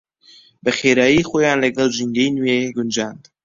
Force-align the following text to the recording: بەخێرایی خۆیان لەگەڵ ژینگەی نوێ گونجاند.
بەخێرایی 0.63 1.27
خۆیان 1.29 1.57
لەگەڵ 1.65 1.89
ژینگەی 1.97 2.35
نوێ 2.37 2.57
گونجاند. 2.75 3.23